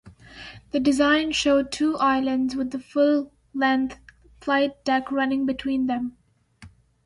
[0.71, 3.99] The design showed two islands with the full-length
[4.39, 6.17] flight deck running between them.